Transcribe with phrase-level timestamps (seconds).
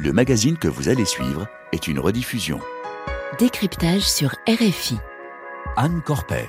[0.00, 2.60] Le magazine que vous allez suivre est une rediffusion.
[3.40, 4.96] Décryptage sur RFI.
[5.76, 6.48] Anne Corpet.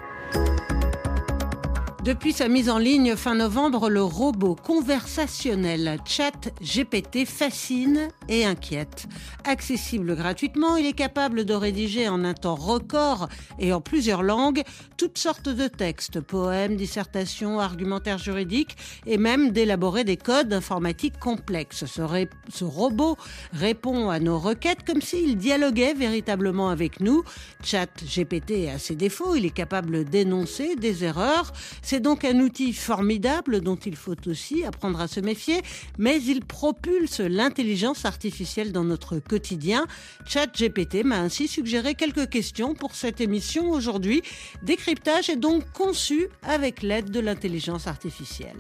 [2.04, 9.06] Depuis sa mise en ligne fin novembre, le robot conversationnel Chat GPT fascine et inquiète.
[9.44, 13.28] Accessible gratuitement, il est capable de rédiger en un temps record
[13.60, 14.64] et en plusieurs langues
[14.96, 21.84] toutes sortes de textes, poèmes, dissertations, argumentaires juridiques et même d'élaborer des codes informatiques complexes.
[21.86, 23.18] Ce, robot
[23.52, 27.24] répond à nos requêtes comme s'il dialoguait véritablement avec nous.
[27.62, 31.52] Chat GPT a ses défauts, il est capable d'énoncer des erreurs.
[31.92, 35.64] C'est donc un outil formidable dont il faut aussi apprendre à se méfier,
[35.98, 39.88] mais il propulse l'intelligence artificielle dans notre quotidien.
[40.28, 44.22] ChatGPT m'a ainsi suggéré quelques questions pour cette émission aujourd'hui.
[44.62, 48.60] Décryptage est donc conçu avec l'aide de l'intelligence artificielle.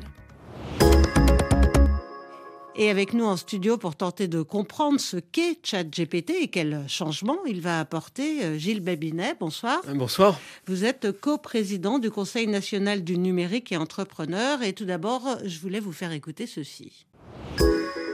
[2.82, 7.38] Et avec nous en studio pour tenter de comprendre ce qu'est ChatGPT et quel changement
[7.46, 9.36] il va apporter, euh, Gilles Babinet.
[9.38, 9.82] Bonsoir.
[9.90, 10.40] Euh, bonsoir.
[10.66, 14.64] Vous êtes co-président du Conseil national du numérique et entrepreneur.
[14.64, 17.06] Et tout d'abord, je voulais vous faire écouter ceci.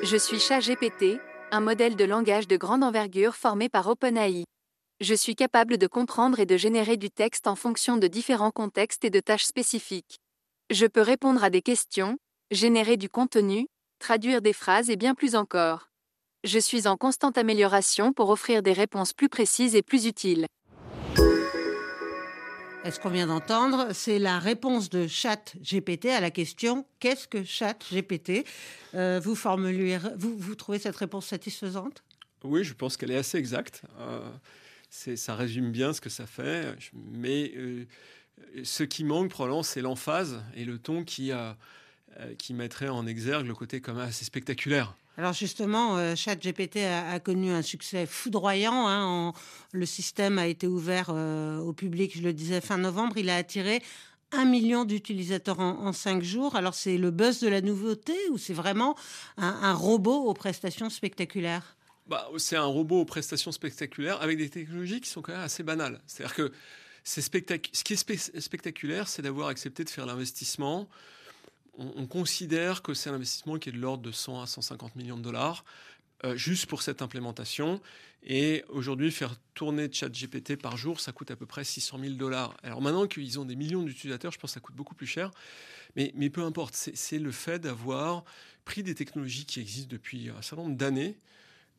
[0.02, 1.20] Je suis ChatGPT,
[1.52, 4.46] un modèle de langage de grande envergure formé par OpenAI.
[5.00, 9.06] Je suis capable de comprendre et de générer du texte en fonction de différents contextes
[9.06, 10.18] et de tâches spécifiques.
[10.72, 12.18] Je peux répondre à des questions,
[12.50, 13.68] générer du contenu,
[14.06, 15.90] traduire des phrases et bien plus encore.
[16.44, 20.46] Je suis en constante amélioration pour offrir des réponses plus précises et plus utiles.
[22.84, 27.28] est ce qu'on vient d'entendre, c'est la réponse de Chat GPT à la question qu'est-ce
[27.28, 28.46] que Chat GPT
[28.94, 32.04] euh, vous, vous, vous trouvez cette réponse satisfaisante?
[32.44, 33.82] Oui, je pense qu'elle est assez exacte.
[34.00, 34.30] Euh,
[34.92, 36.76] ça résume bien ce que ça fait.
[36.94, 37.88] Mais euh,
[38.64, 41.54] ce qui manque probablement, c'est l'emphase et le ton qui a euh,
[42.38, 44.96] qui mettrait en exergue le côté même assez spectaculaire.
[45.18, 48.88] Alors justement, euh, ChatGPT a, connu un succès foudroyant.
[48.88, 49.34] Hein,
[49.72, 53.18] le système a été ouvert euh, au public, je le disais, fin novembre.
[53.18, 53.82] Il a attiré
[54.32, 56.56] un million d'utilisateurs en, cinq jours.
[56.58, 58.98] Alors c'est le buzz de la nouveauté ou c'est vraiment
[59.38, 61.78] un, robot aux prestations spectaculaires?
[62.08, 65.64] Bah, C'est un robot aux prestations spectaculaires avec des technologies qui sont quand même assez
[65.64, 66.02] banales.
[66.08, 66.52] C'est-à-dire que
[67.06, 70.90] c'est ce qui est spectaculaire, c'est d'avoir accepté de faire l'investissement
[71.78, 75.18] on, considère que c'est un investissement qui est de l'ordre de 100 à 150 millions
[75.18, 75.64] de dollars.
[76.24, 77.82] Euh, juste pour cette implémentation.
[78.24, 82.56] Et aujourd'hui, faire tourner ChatGPT par jour, ça coûte à peu près 600 000 dollars.
[82.64, 85.32] Alors maintenant qu'ils ont des millions d'utilisateurs, je pense que ça coûte beaucoup plus cher.
[85.96, 88.24] Mais, peu importe, c'est le fait d'avoir
[88.66, 91.18] pris des technologies qui existent depuis un certain nombre d'années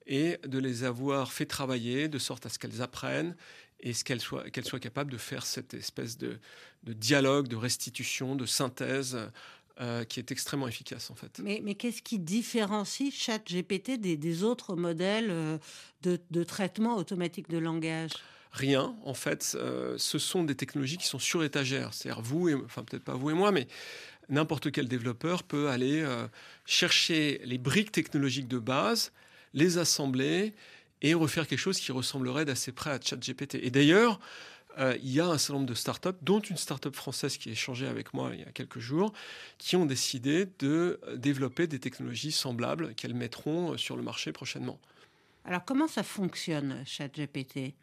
[0.07, 3.35] et de les avoir fait travailler de sorte à ce qu'elles apprennent
[3.81, 6.39] et qu'elles soient, capables de faire cette espèce de
[6.85, 9.19] dialogue, de restitution, de synthèse
[9.81, 11.39] euh, qui est extrêmement efficace en fait.
[11.43, 15.59] Mais, mais qu'est-ce qui différencie ChatGPT des, des autres modèles euh,
[16.01, 18.13] de, de, traitement automatique de langage?
[18.53, 21.93] Rien, en fait, euh, ce sont des technologies qui sont sur étagère.
[21.93, 23.69] C'est-à-dire vous, et, enfin peut-être pas vous et moi, mais
[24.31, 26.03] n'importe quel développeur peut aller
[26.65, 29.13] chercher les briques technologiques de base,
[29.53, 30.55] les assembler
[31.03, 33.57] et refaire quelque chose qui ressemblerait d'assez près à ChatGPT.
[33.57, 34.21] Et d'ailleurs,
[34.79, 37.53] euh, il y a un certain nombre de startups, dont une startup française qui a
[37.53, 39.13] échangé avec moi il y a quelques jours,
[39.59, 44.79] qui ont décidé de développer des technologies semblables qu'elles mettront euh, sur le marché prochainement.
[45.45, 47.75] Alors comment ça fonctionne, ChatGPT?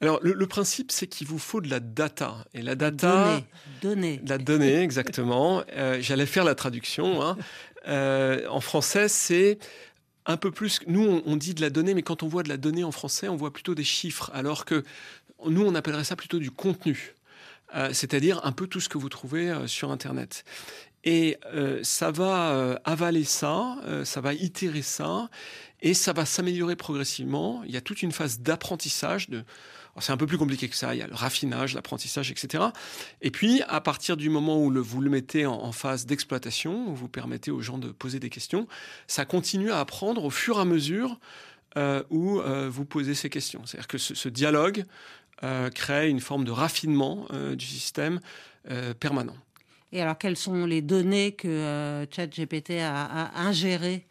[0.00, 2.44] Alors le, principe, c'est qu'il vous faut de la data.
[2.52, 3.40] Et la data...
[3.80, 4.20] Donnée.
[4.26, 5.62] La donnée, exactement.
[5.72, 7.22] Euh, j'allais faire la traduction.
[7.22, 7.36] Hein.
[8.50, 9.58] en français, c'est
[10.26, 10.80] un peu plus.
[10.86, 13.28] Nous, on, dit de la donnée, mais quand on voit de la donnée en français,
[13.28, 14.82] on voit plutôt des chiffres, alors que
[15.44, 17.14] nous, on appellerait ça plutôt du contenu,
[17.74, 20.44] euh, c'est-à-dire un peu tout ce que vous trouvez euh, sur Internet.
[21.04, 25.30] Et euh, ça va avaler ça, ça va itérer ça,
[25.80, 27.62] et ça va s'améliorer progressivement.
[27.64, 29.28] Il y a toute une phase d'apprentissage.
[30.00, 30.96] C'est un peu plus compliqué que ça.
[30.96, 32.64] Il y a le raffinage, l'apprentissage, etc.
[33.22, 37.08] Et puis, à partir du moment où vous le mettez en, phase d'exploitation, où vous
[37.08, 38.66] permettez aux gens de poser des questions,
[39.06, 41.20] ça continue à apprendre au fur et à mesure
[42.10, 43.64] où vous posez ces questions.
[43.64, 44.84] C'est-à-dire que ce dialogue
[45.44, 48.20] euh, crée une forme de raffinement euh, du système
[48.70, 49.36] euh, permanent.
[49.92, 54.06] Et alors, quelles sont les données que ChatGPT a, a, ingérées?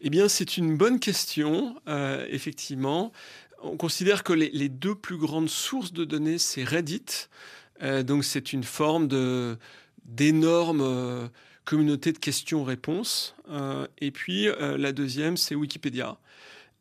[0.00, 1.76] Eh bien, c'est une bonne question,
[2.28, 3.12] effectivement.
[3.62, 7.28] On considère que les, deux plus grandes sources de données, c'est Reddit.
[8.02, 9.56] donc, c'est une forme de,
[10.04, 11.30] d'énorme
[11.64, 13.36] communauté de questions-réponses.
[14.00, 16.18] et puis, la deuxième, c'est Wikipédia.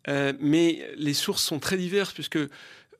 [0.07, 2.39] mais les sources sont très diverses puisque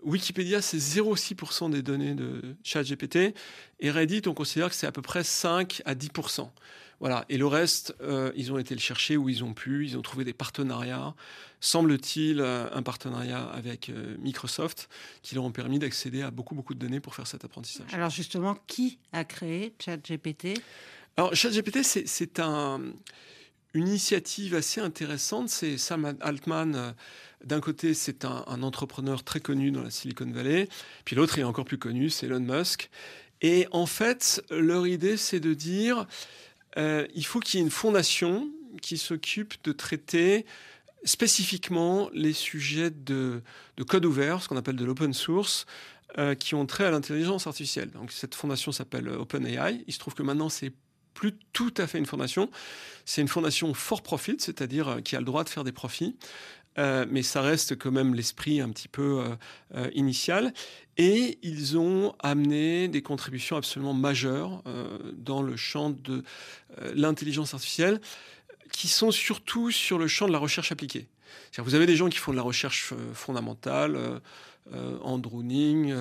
[0.03, 3.36] Wikipédia, c'est 0,6% des données de ChatGPT.
[3.80, 6.50] Et Reddit, on considère que c'est à peu près 5 à 10%.
[7.00, 7.25] Voilà.
[7.30, 9.86] Et le reste, euh, ils ont été le chercher où ils ont pu.
[9.86, 11.15] Ils ont trouvé des partenariats.
[11.59, 14.88] Semble-t-il, euh, un partenariat avec euh, Microsoft
[15.24, 17.92] qui leur ont permis d'accéder à beaucoup, beaucoup de données pour faire cet apprentissage.
[17.94, 20.62] Alors justement, qui a créé ChatGPT?
[21.18, 22.81] Alors ChatGPT, c'est un,
[23.73, 25.50] une initiative assez intéressante.
[25.50, 26.95] C'est Sam Altman.
[27.44, 30.68] D'un côté, c'est un, entrepreneur très connu dans la Silicon Valley.
[31.06, 32.89] Puis l'autre est encore plus connu, c'est Elon Musk.
[33.41, 36.06] Et en fait, leur idée, c'est de dire,
[36.77, 38.50] euh, il faut qu'il y ait une fondation
[38.81, 40.45] qui s'occupe de traiter
[41.03, 43.41] spécifiquement les sujets de,
[43.77, 45.65] de code ouvert, ce qu'on appelle de l'open source,
[46.19, 47.89] euh, qui ont trait à l'intelligence artificielle.
[47.91, 49.83] Donc cette fondation s'appelle OpenAI.
[49.88, 50.71] Il se trouve que maintenant, c'est
[51.13, 52.49] plus tout à fait une fondation.
[53.05, 56.15] C'est une fondation for profit, c'est-à-dire euh, qui a le droit de faire des profits.
[56.77, 59.25] Euh, mais ça reste quand même l'esprit un petit peu
[59.75, 60.53] euh, initial.
[60.97, 64.63] Et ils ont amené des contributions absolument majeures
[65.13, 66.23] dans le champ de
[66.93, 67.99] l'intelligence artificielle,
[68.71, 71.07] qui sont surtout sur le champ de la recherche appliquée.
[71.57, 74.21] Vous avez des gens qui font de la recherche fondamentale,
[75.03, 75.93] Andrew Ning,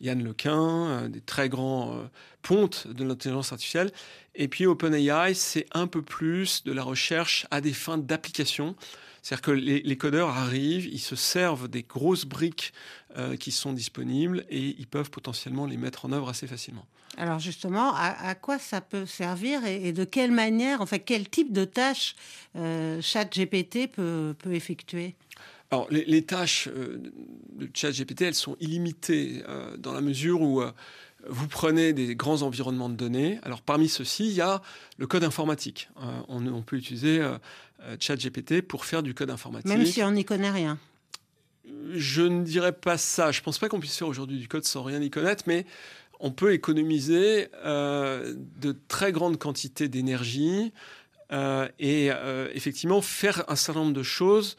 [0.00, 2.02] Yann Lequin, des très grands
[2.42, 3.90] pontes de l'intelligence artificielle.
[4.34, 8.76] Et puis OpenAI, c'est un peu plus de la recherche à des fins d'application.
[9.26, 12.72] C'est-à-dire que les, codeurs arrivent, ils se servent des grosses briques
[13.16, 16.86] euh, qui sont disponibles et ils peuvent potentiellement les mettre en œuvre assez facilement.
[17.16, 21.52] Alors justement, à, quoi ça peut servir et, de quelle manière, en fait, quel type
[21.52, 22.14] de tâches
[22.54, 25.16] euh, ChatGPT peut, peut effectuer?
[25.70, 26.98] Alors, les, tâches euh,
[27.52, 29.42] de ChatGPT, elles sont illimitées
[29.78, 30.62] dans la mesure où
[31.28, 33.38] vous prenez des grands environnements de données.
[33.42, 34.62] Alors parmi ceux-ci, il y a
[34.98, 35.88] le code informatique.
[36.28, 37.20] on, peut utiliser
[37.82, 39.68] euh, ChatGPT pour faire du code informatique.
[39.68, 40.78] Même si on n'y connaît rien.
[41.92, 43.32] Je ne dirais pas ça.
[43.32, 45.66] Je ne pense pas qu'on puisse faire aujourd'hui du code sans rien y connaître, mais
[46.20, 50.72] on peut économiser euh, de très grandes quantités d'énergie
[51.32, 52.10] euh, et
[52.54, 54.56] effectivement faire un certain nombre de choses.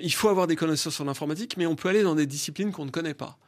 [0.00, 2.84] Il faut avoir des connaissances en informatique, mais on peut aller dans des disciplines qu'on
[2.84, 3.38] ne connaît pas.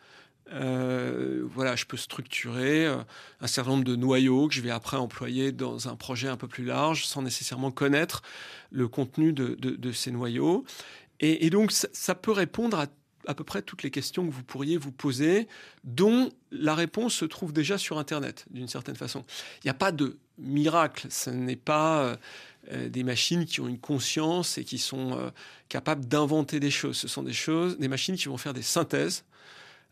[0.53, 2.99] Euh, voilà, je peux structurer euh,
[3.41, 6.47] un certain nombre de noyaux que je vais après employer dans un projet un peu
[6.47, 8.23] plus large sans nécessairement connaître
[8.71, 10.65] le contenu de, ces noyaux.
[11.19, 12.87] Et, donc, ça, peut répondre à
[13.27, 15.49] à peu près toutes les questions que vous pourriez vous poser,
[15.85, 19.25] dont la réponse se trouve déjà sur Internet, d'une certaine façon.
[19.63, 22.19] Il n'y a pas de miracle, ce n'est pas
[22.71, 25.33] euh, des machines qui ont une conscience et qui sont
[25.69, 26.97] capables d'inventer des choses.
[26.97, 29.25] Ce sont des choses, des machines qui vont faire des synthèses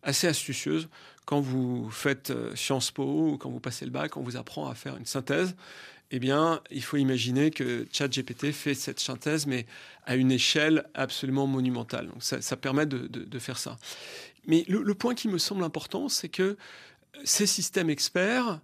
[0.02, 0.88] assez astucieuse
[1.24, 4.68] quand vous faites euh, Sciences Po ou quand vous passez le bac, on vous apprend
[4.68, 5.56] à faire une synthèse.
[6.16, 9.66] Eh bien, il faut imaginer que ChatGPT fait cette synthèse, mais
[10.06, 12.06] à une échelle absolument monumentale.
[12.06, 13.78] Donc, ça, permet de, faire ça.
[14.46, 16.56] Mais le, point qui me semble important, c'est que
[17.24, 18.60] ces systèmes experts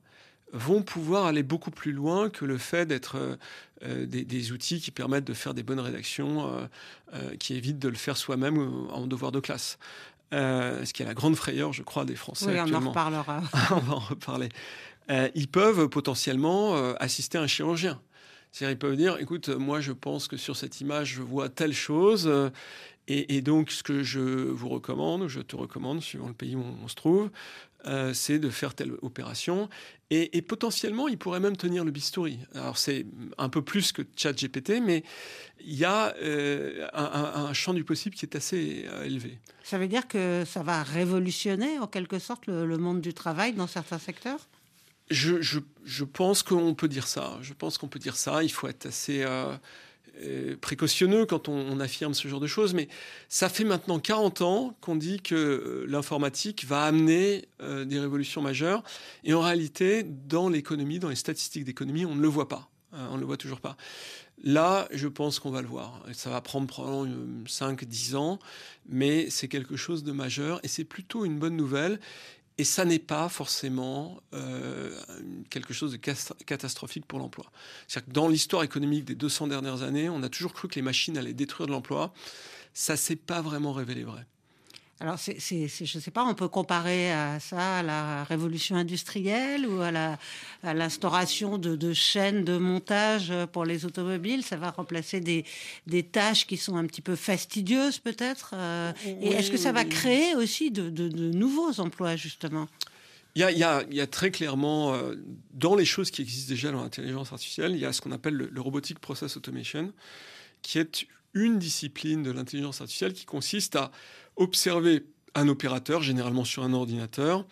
[0.53, 3.37] vont pouvoir aller beaucoup plus loin que le fait d'être
[3.83, 6.69] euh, des, outils qui permettent de faire des bonnes rédactions,
[7.15, 8.59] euh, qui évitent de le faire soi-même
[8.91, 9.77] en devoir de classe.
[10.33, 12.47] Euh, ce qui est la grande frayeur, je crois, des Français.
[12.47, 13.43] Oui, on en reparlera.
[13.73, 14.49] on va en reparler.
[15.11, 18.01] Euh, ils peuvent potentiellement euh, assister un chirurgien.
[18.53, 21.73] C'est-à-dire, ils peuvent dire, écoute, moi, je pense que sur cette image, je vois telle
[21.73, 22.31] chose.
[23.13, 26.87] Et, donc, ce que je vous recommande, je te recommande, suivant le pays où on,
[26.87, 27.31] se trouve,
[28.13, 29.69] c'est de faire telle opération.
[30.11, 32.39] Et, potentiellement, il pourrait même tenir le bistouri.
[32.55, 33.07] Alors, c'est
[33.37, 35.03] un peu plus que ChatGPT, mais
[35.61, 36.15] il y a
[36.93, 39.39] un, champ du possible qui est assez élevé.
[39.65, 43.67] Ça veut dire que ça va révolutionner en quelque sorte le, monde du travail dans
[43.67, 44.49] certains secteurs?
[45.11, 47.39] Je, pense qu'on peut dire ça.
[47.43, 48.43] Je pense qu'on peut dire ça.
[48.43, 49.57] Il faut être assez euh,
[50.23, 52.75] euh, précautionneux quand on, affirme ce genre de choses.
[52.75, 52.89] Mais
[53.29, 58.83] ça fait maintenant 40 ans qu'on dit que euh, l'informatique va amener des révolutions majeures.
[59.25, 62.71] Et en réalité, dans l'économie, dans les statistiques d'économie, on ne le voit pas.
[62.93, 63.77] on ne le voit toujours pas.
[64.43, 66.03] Là, je pense qu'on va le voir.
[66.15, 68.39] Ça va prendre probablement 5-10 ans,
[68.89, 72.01] mais c'est quelque chose de majeur et c'est plutôt une bonne nouvelle.
[72.61, 74.95] Et ça n'est pas forcément euh,
[75.49, 77.51] quelque chose de catastrophique pour l'emploi.
[77.89, 80.83] C'est-à-dire que dans l'histoire économique des 200 dernières années, on a toujours cru que les
[80.83, 82.13] machines allaient détruire de l'emploi.
[82.75, 84.27] Ça s'est pas vraiment révélé vrai.
[85.03, 89.67] Alors, c'est, je ne sais pas, on peut comparer à ça à la révolution industrielle
[89.67, 90.19] ou à, la,
[90.63, 94.45] à l'instauration de, chaînes de montage pour les automobiles.
[94.45, 95.47] Ça va remplacer des,
[95.87, 98.51] des tâches qui sont un petit peu fastidieuses, peut-être.
[98.53, 102.69] Euh, et est-ce que ça va créer aussi de, de, nouveaux emplois, justement?
[103.37, 105.15] Il y, a, il, y a, il y, a, très clairement, euh,
[105.55, 108.35] dans les choses qui existent déjà dans l'intelligence artificielle, il y a ce qu'on appelle
[108.35, 109.95] le, le Robotic Process Automation,
[110.61, 113.91] qui est une discipline de l'intelligence artificielle qui consiste à
[114.37, 117.47] observer un opérateur, généralement sur un ordinateur,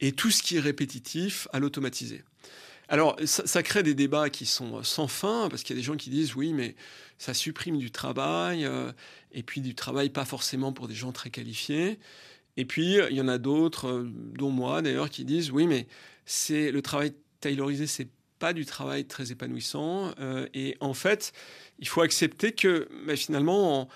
[0.00, 2.22] et tout ce qui est répétitif, à l'automatiser.
[2.88, 5.96] Alors, ça, crée des débats qui sont sans fin, parce qu'il y a des gens
[5.96, 6.74] qui disent oui, mais
[7.18, 8.92] ça supprime du travail, euh,
[9.32, 11.98] et puis du travail pas forcément pour des gens très qualifiés.
[12.56, 15.86] Et puis, il y en a d'autres, euh, dont moi d'ailleurs, qui disent oui, mais
[16.24, 18.08] c'est le travail taylorisé, c'est
[18.38, 20.12] pas du travail très épanouissant.
[20.20, 21.32] Euh, et en fait,
[21.78, 23.88] il faut accepter que bah, finalement,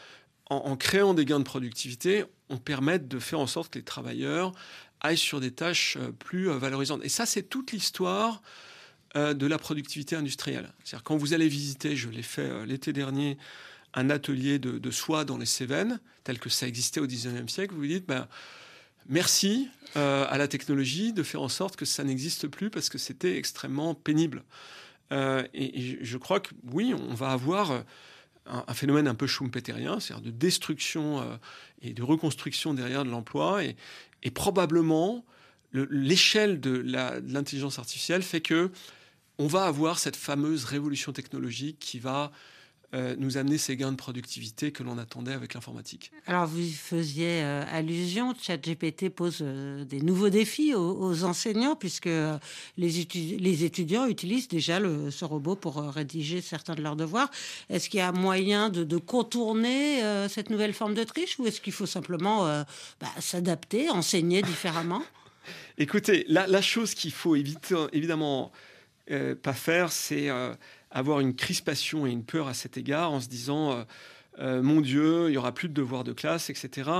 [0.50, 4.52] en, créant des gains de productivité, on permet de faire en sorte que les travailleurs
[5.00, 7.04] aillent sur des tâches plus valorisantes.
[7.04, 8.42] Et ça, c'est toute l'histoire
[9.14, 10.72] euh, de la productivité industrielle.
[10.82, 13.36] C'est-à-dire quand vous allez visiter, je l'ai fait euh, l'été dernier,
[13.92, 17.80] un atelier de, soie dans les Cévennes, tel que ça existait au 19e siècle, vous
[17.80, 18.26] vous dites, ben,
[19.06, 22.96] merci euh, à la technologie de faire en sorte que ça n'existe plus parce que
[22.96, 24.44] c'était extrêmement pénible.
[25.12, 27.84] Et, je crois que oui, on va avoir
[28.46, 31.38] un, phénomène un peu schumpeterien, c'est-à-dire de destruction
[31.80, 33.76] et de reconstruction derrière de l'emploi, et,
[34.22, 35.24] et probablement
[35.72, 36.82] l'échelle de
[37.26, 38.70] l'intelligence artificielle fait que
[39.38, 42.30] on va avoir cette fameuse révolution technologique qui va
[42.94, 46.12] euh, nous amener ces gains de productivité que l'on attendait avec l'informatique.
[46.26, 52.38] Alors vous faisiez euh, allusion, ChatGPT pose euh, des nouveaux défis aux, enseignants puisque les,
[52.76, 57.30] les, étudiants utilisent déjà le, ce robot pour rédiger certains de leurs devoirs.
[57.70, 61.72] Est-ce qu'il y a moyen de, contourner cette nouvelle forme de triche ou est-ce qu'il
[61.72, 62.46] faut simplement
[63.00, 65.02] bah, s'adapter, enseigner différemment?
[65.78, 68.52] Écoutez, la, la chose qu'il faut éviter, évidemment
[69.10, 70.54] euh, pas faire, c'est euh,
[70.92, 73.84] avoir une crispation et une peur à cet égard en se disant
[74.38, 76.90] euh, mon Dieu, il y aura plus de devoirs de classe, etc.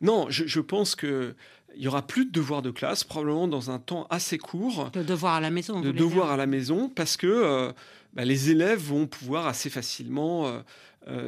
[0.00, 1.34] Non, je, pense que
[1.76, 4.90] il y aura plus de devoirs de classe, probablement dans un temps assez court.
[4.92, 5.80] De devoirs à la maison.
[5.80, 7.72] De devoirs à la maison, parce que
[8.12, 10.62] bah, les élèves vont pouvoir assez facilement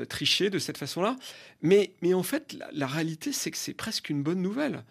[0.09, 1.17] tricher de cette façon-là.
[1.63, 4.85] Mais, mais en fait, la, réalité, c'est que c'est presque une bonne nouvelle.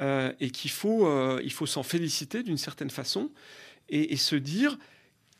[0.00, 1.08] et qu'il faut,
[1.40, 3.30] il faut s'en féliciter d'une certaine façon
[3.88, 4.78] et, se dire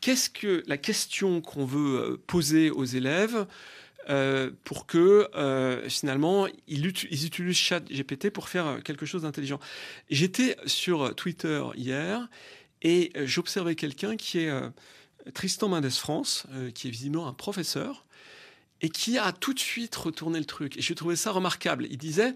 [0.01, 3.47] qu'est-ce que la question qu'on veut euh, poser aux élèves
[4.09, 9.59] euh, pour que euh, finalement ils, ils, utilisent ChatGPT pour faire quelque chose d'intelligent.
[10.09, 12.29] J'étais sur Twitter hier
[12.81, 14.51] et j'observais quelqu'un qui est
[15.33, 18.05] Tristan Mendes France, qui est visiblement un professeur
[18.81, 20.77] et qui a tout de suite retourné le truc.
[20.77, 21.87] Et je trouvais ça remarquable.
[21.89, 22.35] Il disait,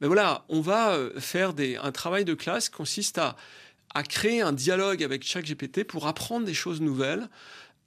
[0.00, 3.36] ben voilà, on va faire des, un travail de classe qui consiste à
[3.94, 7.28] a créé un dialogue avec ChatGPT pour apprendre des choses nouvelles.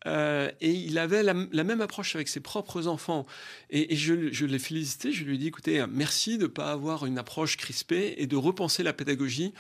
[0.06, 3.26] Euh, et il avait la, même approche avec ses propres enfants.
[3.70, 7.18] Et, je, l'ai félicité, je lui ai dit, écoutez, merci de ne pas avoir une
[7.18, 9.54] approche crispée et de repenser la pédagogie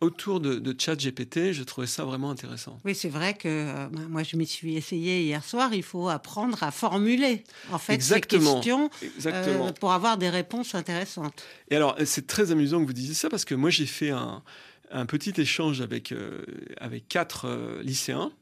[0.00, 2.78] autour de, de GPT, je trouvais ça vraiment intéressant.
[2.84, 5.72] Oui, c'est vrai que euh, bah, moi, je m'y suis essayé hier soir.
[5.72, 8.62] Il faut apprendre à formuler, en fait, Exactement.
[8.62, 8.90] ces questions
[9.26, 11.44] euh, pour avoir des réponses intéressantes.
[11.70, 14.42] Et alors, c'est très amusant que vous disiez ça parce que moi, j'ai fait un,
[14.90, 16.44] un petit échange avec, euh,
[16.78, 18.32] avec quatre euh, lycéens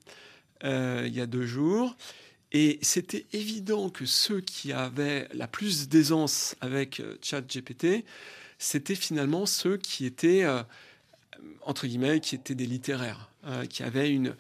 [0.64, 1.96] euh, il y a deux jours.
[2.52, 8.04] Et c'était évident que ceux qui avaient la plus d'aisance avec ChatGPT,
[8.58, 10.44] c'était finalement ceux qui étaient,
[11.62, 13.30] entre guillemets, qui étaient des littéraires,
[13.70, 14.37] qui avaient une,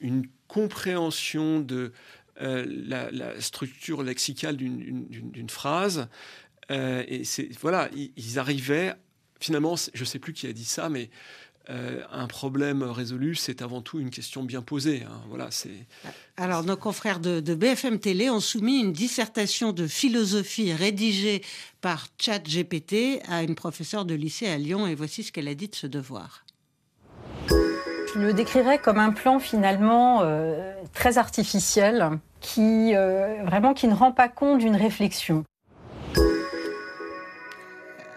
[0.00, 1.92] une compréhension de
[2.40, 6.08] la, structure lexicale d'une phrase.
[6.70, 7.22] et
[7.60, 8.94] voilà, ils, ils, arrivaient
[9.40, 11.10] finalement, je ne sais plus qui a dit ça, mais
[11.68, 15.04] euh, un problème résolu, c'est avant tout une question bien posée.
[15.06, 15.20] Hein.
[15.28, 15.86] Voilà, c'est.
[16.36, 21.42] Alors, nos confrères de, BFM Télé ont soumis une dissertation de philosophie rédigée
[21.80, 25.68] par ChatGPT à une professeure de lycée à Lyon, et voici ce qu'elle a dit
[25.68, 26.44] de ce devoir.
[27.48, 33.94] Je le décrirais comme un plan finalement euh, très artificiel, qui euh, vraiment qui ne
[33.94, 35.44] rend pas compte d'une réflexion.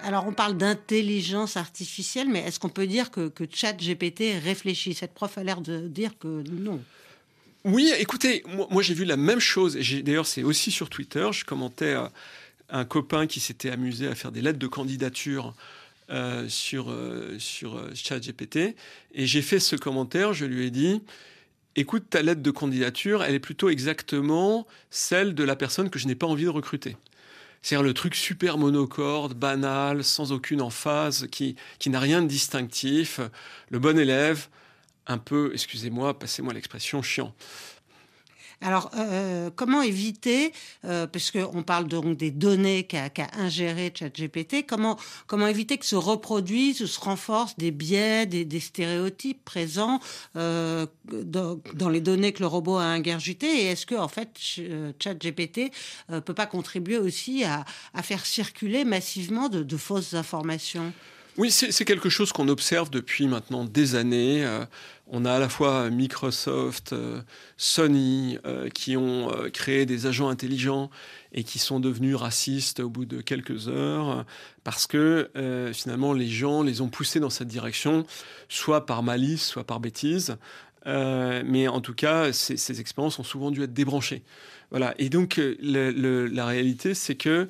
[0.03, 4.93] Alors, on parle d'intelligence artificielle, mais est-ce qu'on peut dire que, que GPT réfléchit?
[4.93, 6.81] Cette prof a l'air de dire que non.
[7.63, 9.77] Oui, écoutez, moi, j'ai vu la même chose.
[10.03, 11.27] D'ailleurs, c'est aussi sur Twitter.
[11.31, 11.95] Je commentais
[12.69, 15.53] un copain qui s'était amusé à faire des lettres de candidature
[16.09, 18.75] euh, sur, euh, sur euh, ChatGPT.
[19.13, 20.33] Et j'ai fait ce commentaire.
[20.33, 21.01] Je lui ai dit
[21.77, 26.07] écoute, ta lettre de candidature, elle est plutôt exactement celle de la personne que je
[26.07, 26.97] n'ai pas envie de recruter.
[27.63, 33.21] C'est-à-dire le truc super monocorde, banal, sans aucune emphase, qui, qui n'a rien de distinctif.
[33.69, 34.47] Le bon élève,
[35.07, 37.33] un peu, excusez-moi, passez-moi l'expression, chiant.
[38.63, 40.53] Alors, euh, euh, comment éviter,
[40.85, 46.81] euh, puisqu'on parle donc des données qu'a ingérées ChatGPT, comment, comment éviter que se reproduisent
[46.81, 49.99] ou se renforcent des biais, des, stéréotypes présents
[50.35, 53.63] dans, les données que le robot a ingurgitées?
[53.63, 54.29] Et est-ce que, en fait,
[54.99, 55.71] ChatGPT
[56.09, 57.65] ne peut pas contribuer aussi à,
[58.01, 60.93] faire circuler massivement de, fausses informations?
[61.35, 64.45] Oui, c'est quelque chose qu'on observe depuis maintenant des années.
[64.45, 64.65] Euh,
[65.07, 67.21] on a à la fois Microsoft, euh,
[67.57, 70.91] Sony, euh, qui ont créé des agents intelligents
[71.31, 74.25] et qui sont devenus racistes au bout de quelques heures,
[74.63, 75.31] parce que
[75.73, 78.05] finalement les gens les ont poussés dans cette direction,
[78.47, 80.37] soit par malice, soit par bêtise.
[80.85, 84.21] mais en tout cas, ces, expériences ont souvent dû être débranchées.
[84.69, 84.93] Voilà.
[84.99, 87.49] Et donc, la réalité, c'est que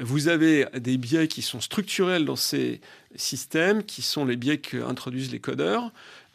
[0.00, 2.80] vous avez des biais qui sont structurels dans ces
[3.14, 5.92] systèmes, qui sont les biais qu'introduisent les codeurs,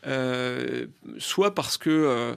[0.08, 0.86] euh,
[1.18, 2.36] soit parce qu'ils euh,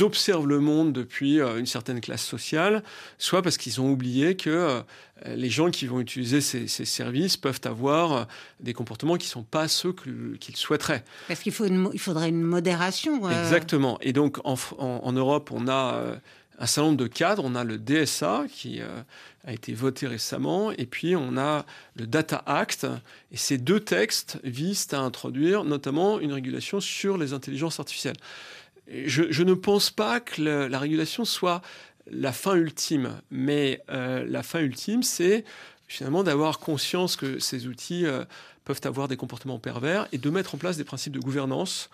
[0.00, 2.82] observent le monde depuis euh, une certaine classe sociale,
[3.16, 4.82] soit parce qu'ils ont oublié que
[5.24, 8.26] les gens qui vont utiliser ces, services peuvent avoir
[8.60, 11.04] des comportements qui ne sont pas ceux qu'ils souhaiteraient.
[11.28, 11.54] Parce qu'il
[11.92, 13.30] il faudrait une modération.
[13.30, 13.98] Exactement.
[14.02, 16.18] Et donc en, en Europe, on a
[16.58, 17.42] un certain nombre de cadres.
[17.46, 18.80] On a le DSA qui
[19.46, 22.86] a été voté récemment, et puis on a le Data Act.
[23.32, 28.16] Et ces deux textes visent à introduire notamment une régulation sur les intelligences artificielles.
[28.88, 31.62] je, ne pense pas que la régulation soit
[32.10, 35.44] la fin ultime, mais euh, la fin ultime, c'est
[35.88, 38.24] finalement d'avoir conscience que ces outils euh,
[38.64, 41.88] peuvent avoir des comportements pervers et de mettre en place des principes de gouvernance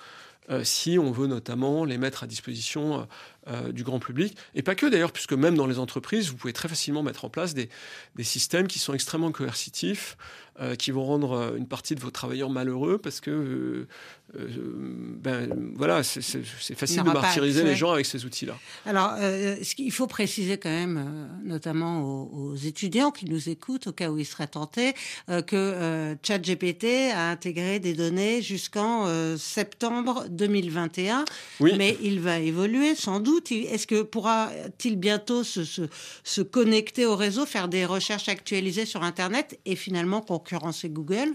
[0.64, 3.06] si on veut notamment les mettre à disposition
[3.48, 4.36] euh, du grand public.
[4.54, 7.28] Et pas que d'ailleurs, puisque même dans les entreprises, vous pouvez très facilement mettre en
[7.28, 7.68] place des,
[8.14, 10.16] des systèmes qui sont extrêmement coercitifs,
[10.60, 13.88] euh, qui vont rendre euh, une partie de vos travailleurs malheureux parce que
[14.34, 18.56] ben, voilà, c'est facile de martyriser les gens avec ces outils-là.
[18.86, 24.08] Alors, ce qu'il faut préciser quand même, notamment aux, étudiants qui nous écoutent, au cas
[24.08, 24.94] où ils seraient tentés,
[25.28, 29.06] que ChatGPT a intégré des données jusqu'en
[29.36, 31.24] septembre 2021,
[31.60, 31.72] oui.
[31.76, 37.68] mais il va évoluer sans doute est-ce que pourra-t-il bientôt se, connecter au réseau, faire
[37.68, 41.34] des recherches actualisées sur Internet et finalement concurrencer Google?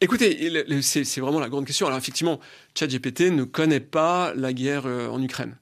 [0.00, 1.86] Écoutez, c'est vraiment la grande question.
[1.86, 2.40] Alors effectivement,
[2.74, 5.56] ChatGPT ne connaît pas la guerre euh, en Ukraine.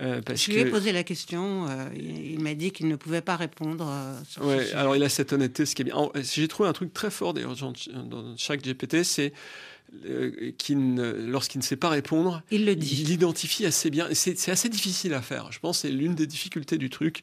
[0.00, 3.34] Euh, je lui ai posé la question, euh, il, m'a dit qu'il ne pouvait pas
[3.34, 3.92] répondre.
[4.42, 5.96] ouais, alors il a cette honnêteté, ce qui est bien.
[6.14, 9.32] J'ai trouvé un truc très fort d'ailleurs dans chaque GPT, c'est
[10.04, 13.00] euh, lorsqu'il ne sait pas répondre, il le dit.
[13.00, 14.08] Il l'identifie assez bien.
[14.12, 15.50] C'est assez difficile à faire.
[15.52, 17.22] Je pense que c'est l'une des difficultés du truc.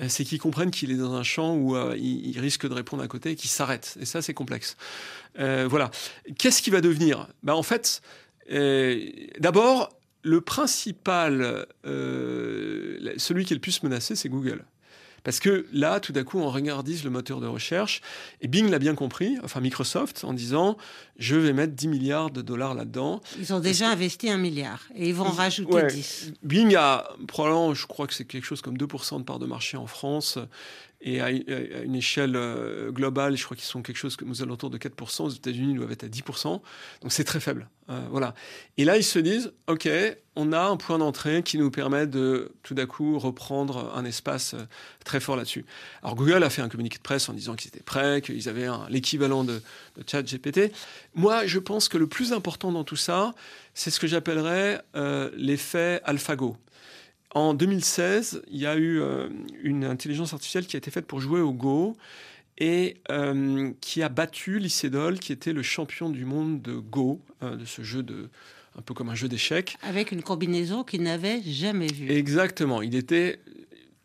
[0.00, 3.02] Euh, c'est qu'il comprenne qu'il est dans un champ où euh, il, risque de répondre
[3.02, 3.96] à côté et qu'il s'arrête.
[4.00, 4.76] Et ça, c'est complexe.
[5.36, 5.90] voilà.
[6.38, 7.28] Qu'est-ce qui va devenir?
[7.42, 8.02] Bah, En fait,
[9.38, 14.64] d'abord, le principal, celui qui est le plus menacé, c'est Google.
[15.24, 18.02] Parce que là, tout d'un coup, on regardise le moteur de recherche,
[18.40, 20.76] et Bing l'a bien compris, enfin Microsoft, en disant,
[21.18, 23.20] je vais mettre 10 milliards de dollars là-dedans.
[23.38, 26.32] Ils ont déjà investi un milliard, et ils vont en rajouter 10.
[26.42, 29.76] Bing a probablement, je crois que c'est quelque chose comme 2% de part de marché
[29.76, 30.38] en France,
[31.06, 34.70] et à une échelle euh, globale, je crois qu'ils sont quelque chose comme aux alentours
[34.70, 35.24] de 4%.
[35.24, 36.62] Aux États-Unis, ils doivent être à 10%.
[37.02, 37.68] Donc c'est très faible.
[37.90, 38.34] Euh, voilà.
[38.78, 39.86] Et là, ils se disent, OK,
[40.34, 44.54] on a un point d'entrée qui nous permet de tout d'un coup reprendre un espace
[44.54, 44.64] euh,
[45.04, 45.66] très fort là-dessus.
[46.02, 48.68] Alors Google a fait un communiqué de presse en disant qu'ils étaient prêts, qu'ils avaient
[48.88, 49.60] l'équivalent de,
[49.98, 50.72] de chat GPT.
[51.14, 53.34] Moi, je pense que le plus important dans tout ça,
[53.74, 54.80] c'est ce que j'appellerais
[55.36, 56.56] l'effet AlphaGo.
[57.34, 59.28] En 2016, il y a eu euh,
[59.62, 61.96] une intelligence artificielle qui a été faite pour jouer au Go
[62.58, 67.56] et euh, qui a battu Lycédol, qui était le champion du monde de Go, euh,
[67.56, 68.30] de ce jeu de
[68.76, 69.76] un peu comme un jeu d'échecs.
[69.82, 72.10] Avec une combinaison qu'il n'avait jamais vue.
[72.10, 72.82] Exactement.
[72.82, 73.40] Il était.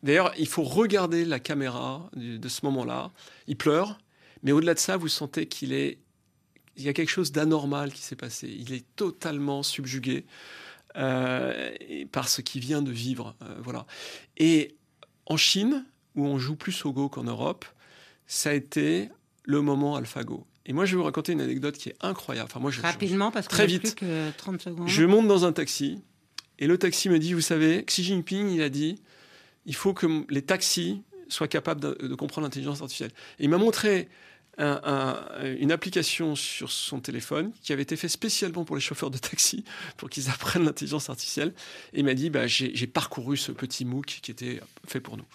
[0.04, 3.12] D'ailleurs, il faut regarder la caméra de ce moment-là.
[3.48, 3.98] Il pleure,
[4.44, 5.98] mais au-delà de ça, vous sentez qu'il est.
[6.78, 8.48] Il y a quelque chose d'anormal qui s'est passé.
[8.48, 10.26] Il est totalement subjugué.
[10.98, 11.70] Euh,
[12.12, 13.36] par ce qu'il vient de vivre.
[13.44, 13.86] Euh, voilà.
[14.38, 14.76] Et
[15.28, 17.66] en Chine, où on joue plus au Go qu'en Europe,
[18.26, 19.10] ça a été
[19.44, 20.48] le moment AlphaGo.
[20.66, 22.50] Et moi, je vais vous raconter une anecdote qui est incroyable.
[22.52, 23.82] Enfin, moi, je, Rapidement, parce que très vite.
[23.82, 24.88] Plus que 30 secondes.
[24.88, 26.02] Je monte dans un taxi
[26.58, 29.02] et le taxi me dit, vous savez, Xi Jinping, il a dit,
[29.66, 33.12] il faut que les taxis soient capables de, de comprendre l'intelligence artificielle.
[33.40, 34.10] Et il m'a montré
[34.60, 39.64] une application sur son téléphone qui avait été fait spécialement pour les chauffeurs de taxi,
[39.98, 41.54] pour qu'ils apprennent l'intelligence artificielle.
[41.94, 45.26] Et il m'a dit, bah, j'ai parcouru ce petit MOOC qui était fait pour nous.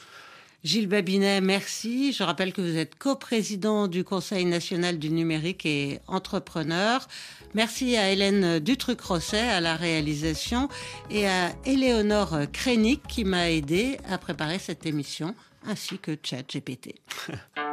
[0.64, 2.14] Gilles Babinet, merci.
[2.14, 7.06] Je rappelle que vous êtes coprésident du Conseil national du numérique et entrepreneur.
[7.52, 10.70] Merci à Hélène Dutruc-Rosset à la réalisation
[11.10, 15.34] et à Éléonore Crénic qui m'a aidé à préparer cette émission,
[15.66, 16.94] ainsi que ChatGPT.